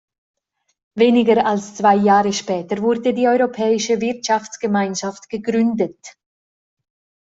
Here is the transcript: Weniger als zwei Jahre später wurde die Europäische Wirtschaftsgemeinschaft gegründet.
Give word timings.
Weniger 0.95 1.45
als 1.45 1.75
zwei 1.75 1.95
Jahre 1.95 2.33
später 2.33 2.79
wurde 2.81 3.13
die 3.13 3.27
Europäische 3.27 4.01
Wirtschaftsgemeinschaft 4.01 5.29
gegründet. 5.29 6.17